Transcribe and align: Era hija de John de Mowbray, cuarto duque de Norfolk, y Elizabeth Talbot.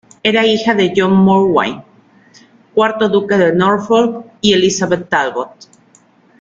Era 0.23 0.47
hija 0.47 0.73
de 0.73 0.93
John 0.95 1.11
de 1.11 1.15
Mowbray, 1.21 1.83
cuarto 2.73 3.07
duque 3.07 3.37
de 3.37 3.53
Norfolk, 3.53 4.25
y 4.41 4.53
Elizabeth 4.53 5.07
Talbot. 5.07 5.51